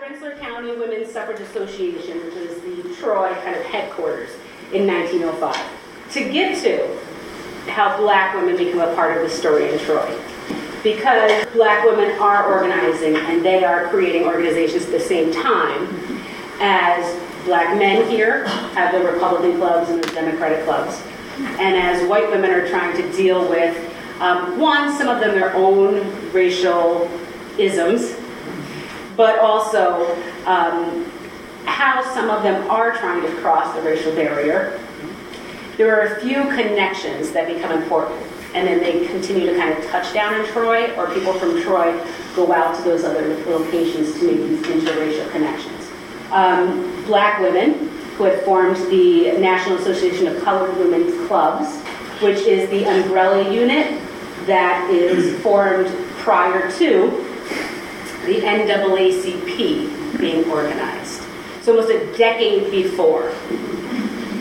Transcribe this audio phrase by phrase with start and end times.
[0.00, 4.30] Rensselaer County Women's Suffrage Association, which was the Troy kind of headquarters
[4.72, 6.96] in 1905, to get to
[7.70, 10.18] how black women become a part of the story in Troy.
[10.84, 15.88] Because black women are organizing and they are creating organizations at the same time
[16.60, 21.02] as black men here have the Republican clubs and the Democratic clubs.
[21.38, 23.76] And as white women are trying to deal with,
[24.20, 27.10] um, one, some of them their own racial
[27.58, 28.17] isms,
[29.18, 30.16] but also
[30.46, 31.04] um,
[31.66, 34.80] how some of them are trying to cross the racial barrier.
[35.76, 38.22] There are a few connections that become important,
[38.54, 42.00] and then they continue to kind of touch down in Troy, or people from Troy
[42.36, 45.90] go out to those other locations to make these interracial connections.
[46.30, 51.76] Um, black women who had formed the National Association of Colored Women's Clubs,
[52.22, 54.00] which is the umbrella unit
[54.46, 55.88] that is formed
[56.18, 57.27] prior to
[58.28, 61.22] the NAACP being organized.
[61.62, 63.30] So almost a decade before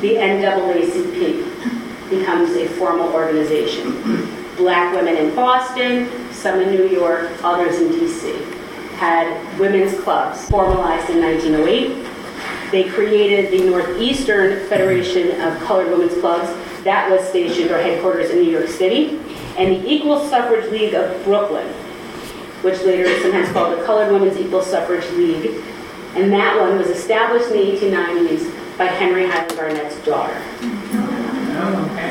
[0.00, 4.28] the NAACP becomes a formal organization.
[4.56, 8.52] Black women in Boston, some in New York, others in DC
[8.96, 12.70] had women's clubs formalized in 1908.
[12.72, 16.48] They created the Northeastern Federation of Colored Women's Clubs
[16.82, 19.20] that was stationed or headquarters in New York City,
[19.58, 21.66] and the Equal Suffrage League of Brooklyn,
[22.62, 25.62] which later is sometimes called the Colored Women's Equal Suffrage League.
[26.14, 30.40] And that one was established in the 1890s by Henry Highland Garnet's daughter.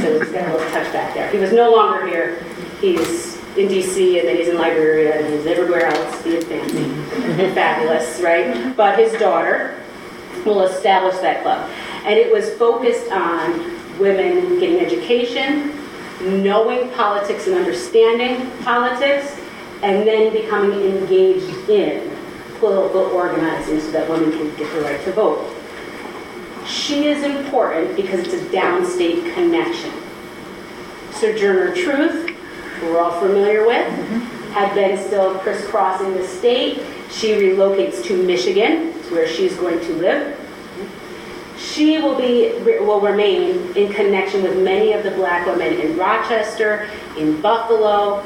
[0.00, 1.30] So he's got a little touch back there.
[1.30, 2.44] He was no longer here.
[2.80, 7.54] He's in DC and then he's in Liberia and he's everywhere else being fancy and
[7.54, 8.76] fabulous, right?
[8.76, 9.82] But his daughter
[10.44, 11.68] will establish that club.
[12.04, 15.74] And it was focused on women getting education,
[16.42, 19.38] knowing politics and understanding politics,
[19.82, 22.10] and then becoming engaged in
[22.58, 25.56] political organizing so that women can get the right to vote.
[26.66, 29.92] She is important because it's a downstate connection.
[31.12, 34.52] Sojourner Truth, who we're all familiar with, mm-hmm.
[34.52, 36.82] had been still crisscrossing the state.
[37.10, 40.36] She relocates to Michigan, where she's going to live.
[41.58, 46.88] She will be will remain in connection with many of the black women in Rochester,
[47.18, 48.24] in Buffalo,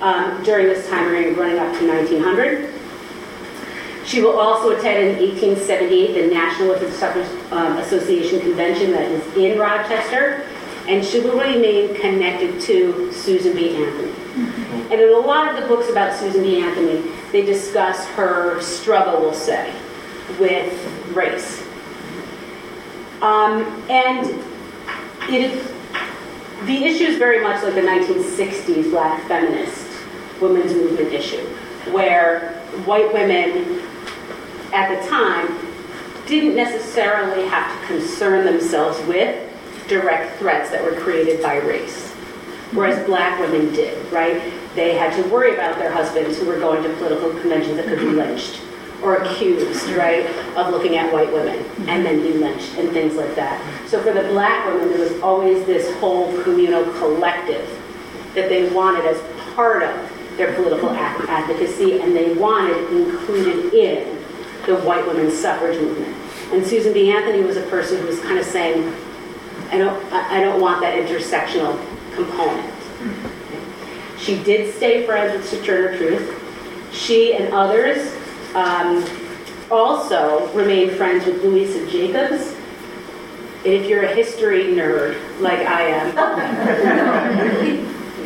[0.00, 2.72] um, during this time running up to 1900.
[4.06, 9.36] She will also attend in 1878 the National Women's Suffrage um, Association convention that is
[9.36, 10.46] in Rochester,
[10.86, 13.74] and she will remain connected to Susan B.
[13.74, 14.12] Anthony.
[14.92, 16.62] And in a lot of the books about Susan B.
[16.62, 19.74] Anthony, they discuss her struggle, we'll say,
[20.38, 20.72] with
[21.12, 21.62] race.
[23.22, 24.40] Um, and
[25.28, 25.66] it,
[26.64, 29.85] the issue is very much like the 1960s black feminist
[30.40, 31.44] women's movement issue,
[31.92, 32.52] where
[32.84, 33.80] white women
[34.72, 35.58] at the time
[36.26, 39.42] didn't necessarily have to concern themselves with
[39.88, 42.10] direct threats that were created by race,
[42.72, 44.42] whereas black women did, right?
[44.74, 48.00] They had to worry about their husbands who were going to political conventions that could
[48.00, 48.60] be lynched
[49.02, 50.26] or accused, right,
[50.56, 53.60] of looking at white women and then be lynched and things like that.
[53.88, 57.68] So for the black women, there was always this whole communal collective
[58.34, 59.20] that they wanted as
[59.54, 64.16] part of their political advocacy and they wanted included in
[64.66, 66.14] the white women's suffrage movement.
[66.52, 67.10] And Susan B.
[67.10, 68.94] Anthony was a person who was kind of saying,
[69.70, 71.76] I don't, I don't want that intersectional
[72.14, 72.72] component.
[74.18, 76.92] She did stay friends with Sojourner Truth.
[76.92, 78.14] She and others
[78.54, 79.04] um,
[79.70, 82.54] also remained friends with Louisa Jacobs.
[83.64, 86.14] And if you're a history nerd like I am,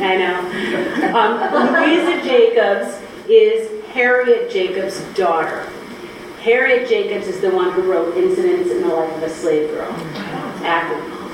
[0.00, 1.14] I know.
[1.14, 5.68] Um, Louisa Jacobs is Harriet Jacobs' daughter.
[6.40, 9.92] Harriet Jacobs is the one who wrote Incidents in the Life of a Slave Girl.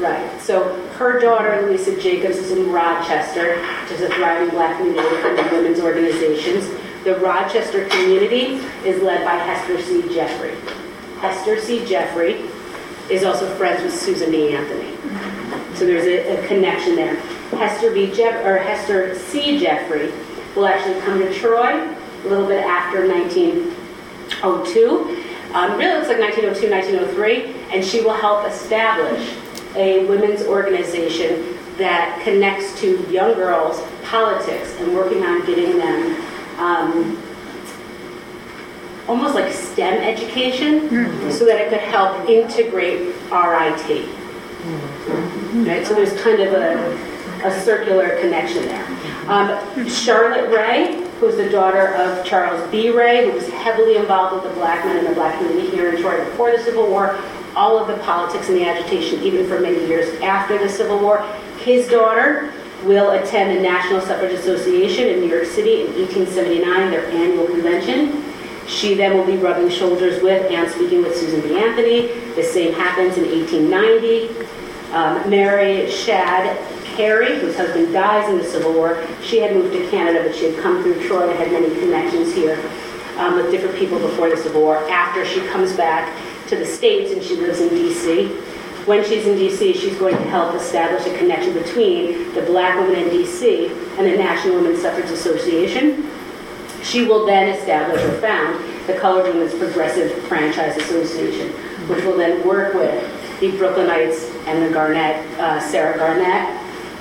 [0.00, 0.40] Right.
[0.42, 5.34] So her daughter, Louisa Jacobs, is in Rochester, which is a thriving black community for
[5.52, 6.68] women's organizations.
[7.04, 10.02] The Rochester community is led by Hester C.
[10.12, 10.54] Jeffrey.
[11.20, 11.86] Hester C.
[11.86, 12.44] Jeffrey
[13.08, 14.54] is also friends with Susan B.
[14.54, 14.96] Anthony.
[15.76, 17.16] So there's a, a connection there.
[17.50, 18.12] Hester B.
[18.12, 19.58] Jeff or Hester C.
[19.58, 20.12] Jeffrey
[20.54, 21.92] will actually come to Troy
[22.24, 25.24] a little bit after 1902.
[25.54, 29.34] Um, really looks like 1902, 1903, and she will help establish
[29.76, 36.16] a women's organization that connects to young girls, politics, and working on getting them
[36.58, 37.22] um,
[39.08, 41.30] almost like STEM education mm-hmm.
[41.30, 44.08] so that it could help integrate RIT.
[45.66, 48.86] Right, so there's kind of a, a circular connection there.
[49.28, 52.90] Um, Charlotte Ray who's the daughter of Charles B.
[52.90, 56.00] Ray, who was heavily involved with the black men and the black community here in
[56.00, 57.18] Troy before the Civil War,
[57.54, 61.22] all of the politics and the agitation, even for many years after the Civil War.
[61.60, 62.52] His daughter
[62.84, 68.22] will attend the National Suffrage Association in New York City in 1879, their annual convention.
[68.68, 71.56] She then will be rubbing shoulders with and speaking with Susan B.
[71.56, 72.08] Anthony.
[72.34, 74.46] The same happens in 1890.
[74.92, 76.58] Um, Mary Shadd
[76.96, 80.46] Cary, whose husband dies in the Civil War, she had moved to Canada, but she
[80.50, 82.58] had come through Troy and had many connections here
[83.18, 84.78] um, with different people before the Civil War.
[84.90, 86.16] After she comes back
[86.48, 88.28] to the States and she lives in D.C.,
[88.86, 93.04] when she's in D.C., she's going to help establish a connection between the black women
[93.04, 93.66] in D.C.
[93.66, 96.08] and the National Women's Suffrage Association.
[96.82, 101.48] She will then establish or found the Colored Women's Progressive Franchise Association,
[101.88, 103.02] which will then work with
[103.40, 106.55] the Brooklynites and the Garnet, uh, Sarah Garnet,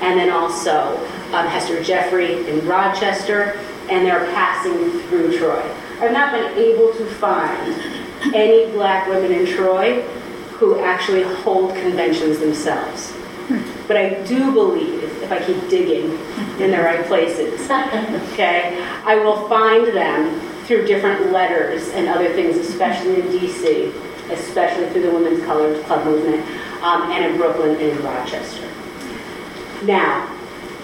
[0.00, 0.96] and then also
[1.32, 3.58] um, Hester Jeffrey in Rochester,
[3.90, 5.62] and they're passing through Troy.
[6.00, 10.02] I've not been able to find any black women in Troy
[10.58, 13.14] who actually hold conventions themselves.
[13.86, 16.10] But I do believe, if I keep digging
[16.60, 17.60] in the right places,
[18.32, 24.90] okay, I will find them through different letters and other things, especially in DC, especially
[24.90, 26.46] through the Women's Colors Club movement,
[26.82, 28.68] um, and in Brooklyn and in Rochester.
[29.84, 30.34] Now,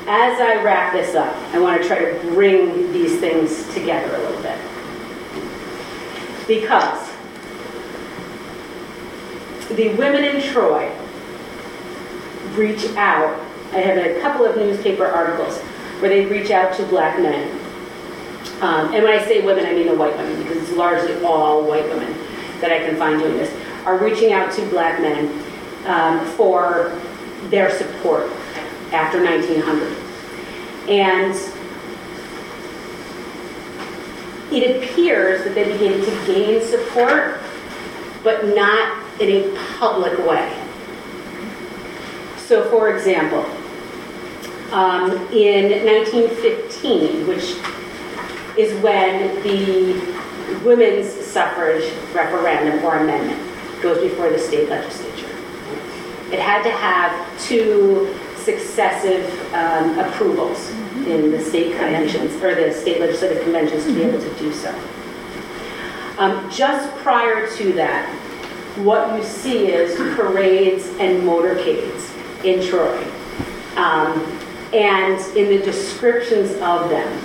[0.06, 4.18] as I wrap this up, I want to try to bring these things together a
[4.18, 4.58] little bit.
[6.46, 7.10] Because
[9.76, 10.92] the women in Troy
[12.54, 13.40] reach out.
[13.72, 15.58] I have a couple of newspaper articles
[16.00, 17.50] where they reach out to black men.
[18.60, 21.64] Um, and when I say women, I mean the white women, because it's largely all
[21.64, 22.12] white women
[22.60, 23.52] that I can find doing this,
[23.84, 25.26] are reaching out to black men
[25.86, 26.98] um, for
[27.48, 28.30] their support
[28.94, 29.96] after 1900.
[30.88, 31.34] And
[34.52, 37.40] it appears that they began to gain support,
[38.22, 40.60] but not in a public way.
[42.36, 43.44] So, for example,
[44.72, 47.56] um, in 1915, which
[48.56, 49.94] is when the
[50.64, 53.40] women's suffrage referendum or amendment
[53.82, 55.30] goes before the state legislature,
[56.32, 58.14] it had to have two
[58.44, 60.70] successive um, approvals
[61.06, 64.70] in the state conventions or the state legislative conventions to be able to do so.
[66.18, 68.08] Um, just prior to that,
[68.78, 72.10] what you see is parades and motorcades
[72.44, 73.02] in Troy.
[73.76, 74.20] Um,
[74.72, 77.24] and in the descriptions of them,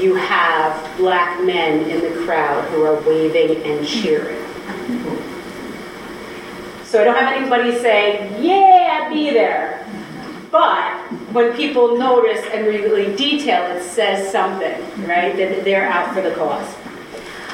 [0.00, 4.42] you have black men in the crowd who are waving and cheering.
[6.84, 9.85] So I don't have anybody saying, yeah, I'd be there.
[10.50, 10.94] But
[11.32, 15.36] when people notice and really detail, it says something, right?
[15.36, 16.74] That they're out for the cause.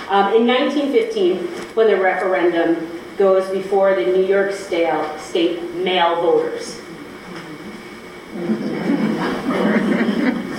[0.09, 1.39] Um, in 1915,
[1.75, 6.81] when the referendum goes before the New York State, state male voters.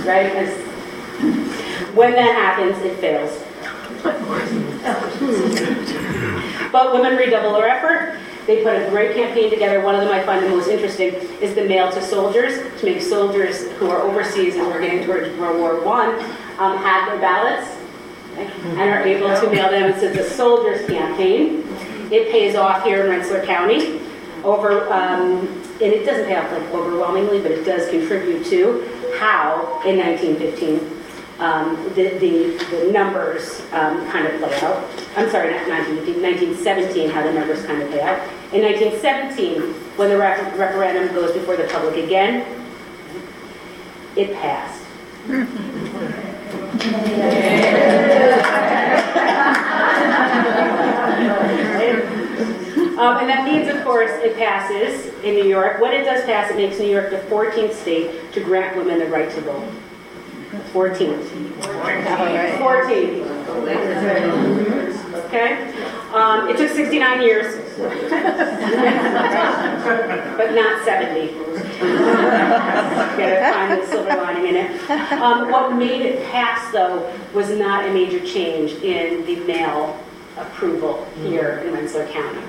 [0.05, 0.49] right?
[1.93, 3.43] When that happens, it fails.
[6.71, 8.19] but women redouble their effort.
[8.45, 9.81] They put a great campaign together.
[9.81, 13.01] One of them I find the most interesting is the Mail to Soldiers, to make
[13.01, 16.09] soldiers who are overseas and we're getting towards World War One
[16.59, 17.69] um, have their ballots
[18.35, 19.91] and are able to mail them.
[19.91, 21.63] It's a soldiers campaign.
[22.11, 24.01] It pays off here in Rensselaer County
[24.43, 25.47] over, um,
[25.81, 28.83] and it doesn't pay off like overwhelmingly, but it does contribute to
[29.19, 30.92] how in 1915
[31.39, 34.87] um, the, the, the numbers um, kind of play out.
[35.17, 38.19] I'm sorry, not 1915, 1917, how the numbers kind of play out.
[38.53, 39.61] In 1917,
[39.97, 42.45] when the ref- referendum goes before the public again,
[44.15, 44.83] it passed.
[53.03, 55.81] Um, and that means, of course, it passes in New York.
[55.81, 59.07] When it does pass, it makes New York the 14th state to grant women the
[59.07, 59.67] right to vote.
[60.73, 61.23] 14th.
[62.57, 63.29] 14th.
[65.25, 65.71] Okay?
[66.11, 67.55] Um, it took 69 years,
[70.37, 71.33] but not 70.
[73.17, 74.89] Gotta find the silver lining in it.
[74.89, 80.03] Um, what made it pass, though, was not a major change in the male
[80.37, 82.41] approval here in Rensselaer County.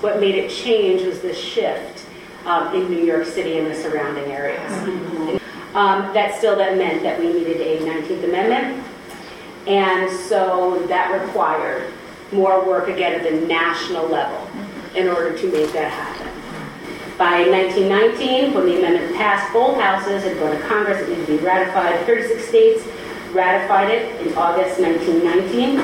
[0.00, 2.04] What made it change was the shift
[2.44, 5.41] um, in New York City and the surrounding areas.
[5.74, 8.84] Um, that still that meant that we needed a 19th Amendment,
[9.66, 11.92] and so that required
[12.30, 14.48] more work again at the national level
[14.94, 16.28] in order to make that happen.
[17.16, 21.38] By 1919, when the amendment passed, both houses had gone to Congress, it needed to
[21.38, 22.04] be ratified.
[22.04, 22.84] 36 states
[23.32, 25.76] ratified it in August 1919.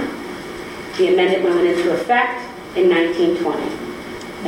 [0.96, 2.40] The amendment went into effect
[2.76, 3.88] in 1920.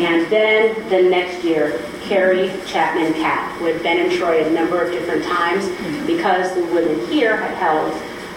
[0.05, 4.81] And then the next year, Carrie Chapman Catt, who had been in Troy a number
[4.83, 5.67] of different times
[6.07, 7.93] because the women here had held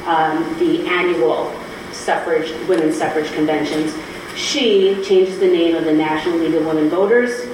[0.07, 1.51] um, the annual
[1.91, 3.95] suffrage, women's suffrage conventions.
[4.35, 7.47] She changes the name of the National League of Women Voters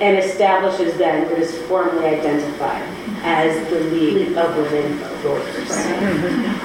[0.00, 2.82] and establishes then what is formally identified
[3.22, 5.70] as the League of Women Voters.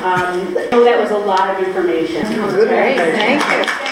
[0.03, 2.23] Um, So that was a lot of information.
[2.49, 3.88] Great, thank you.